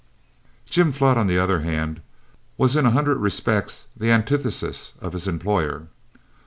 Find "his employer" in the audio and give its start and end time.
5.13-5.85